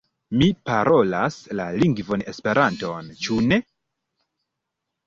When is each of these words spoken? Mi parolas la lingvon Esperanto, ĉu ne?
Mi 0.41 0.45
parolas 0.69 1.37
la 1.59 1.67
lingvon 1.83 2.27
Esperanto, 2.35 2.93
ĉu 3.25 3.41
ne? 3.53 3.65